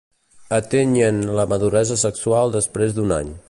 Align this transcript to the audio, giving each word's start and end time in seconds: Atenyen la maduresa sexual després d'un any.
Atenyen 0.57 1.19
la 1.41 1.45
maduresa 1.53 1.99
sexual 2.05 2.55
després 2.59 2.97
d'un 2.97 3.15
any. 3.23 3.31